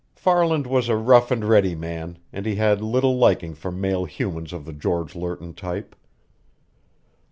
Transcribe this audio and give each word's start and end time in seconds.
Farland 0.15 0.65
was 0.65 0.89
a 0.89 0.95
rough 0.95 1.29
and 1.29 1.45
ready 1.45 1.75
man, 1.75 2.17
and 2.33 2.47
he 2.47 2.55
had 2.55 2.81
little 2.81 3.17
liking 3.19 3.53
for 3.53 3.71
male 3.71 4.05
humans 4.05 4.51
of 4.51 4.65
the 4.65 4.73
George 4.73 5.13
Lerton 5.13 5.53
type. 5.53 5.95